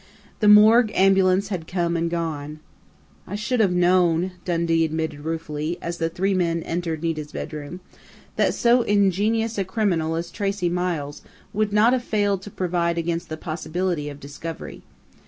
The 0.39 0.47
morgue 0.47 0.91
ambulance 0.95 1.49
had 1.49 1.67
come 1.67 1.95
and 1.95 2.09
gone.... 2.09 2.59
"I 3.27 3.35
should 3.35 3.59
have 3.59 3.71
known," 3.71 4.31
Dundee 4.45 4.83
admitted 4.83 5.19
ruefully, 5.19 5.77
as 5.79 5.99
the 5.99 6.09
three 6.09 6.33
men 6.33 6.63
entered 6.63 7.03
Nita's 7.03 7.31
bedroom, 7.31 7.81
"that 8.35 8.55
so 8.55 8.81
ingenious 8.81 9.59
a 9.59 9.63
criminal 9.63 10.15
as 10.15 10.31
Tracey 10.31 10.69
Miles 10.69 11.21
would 11.53 11.71
not 11.71 11.93
have 11.93 12.03
failed 12.03 12.41
to 12.41 12.49
provide 12.49 12.97
against 12.97 13.29
the 13.29 13.37
possibility 13.37 14.09
of 14.09 14.19
discovery. 14.19 14.81